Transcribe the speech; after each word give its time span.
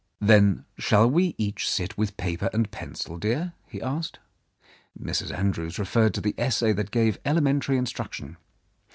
"Then 0.19 0.65
shall 0.79 1.07
we 1.07 1.35
each 1.37 1.69
sit 1.69 1.95
with 1.95 2.17
paper 2.17 2.49
and 2.53 2.71
pencil, 2.71 3.19
dear?" 3.19 3.53
he 3.69 3.79
asked. 3.79 4.17
Mrs. 4.99 5.31
Andrews 5.31 5.77
referred 5.77 6.15
to 6.15 6.21
the 6.21 6.33
essay 6.39 6.73
that 6.73 6.89
gave 6.89 7.19
elementary 7.23 7.77
instruction. 7.77 8.37